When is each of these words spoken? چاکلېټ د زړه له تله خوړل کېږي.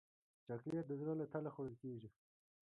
چاکلېټ 0.45 0.85
د 0.87 0.91
زړه 0.99 1.13
له 1.19 1.25
تله 1.31 1.49
خوړل 1.53 1.75
کېږي. 1.83 2.09